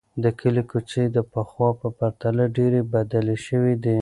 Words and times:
د 0.23 0.25
کلي 0.39 0.63
کوڅې 0.71 1.03
د 1.15 1.17
پخوا 1.31 1.69
په 1.79 1.87
پرتله 1.97 2.43
ډېرې 2.57 2.81
بدلې 2.93 3.37
شوې 3.47 3.73
دي. 3.83 3.97